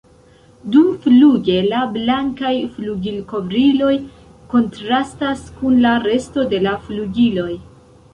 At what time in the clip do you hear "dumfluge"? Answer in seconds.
0.75-1.57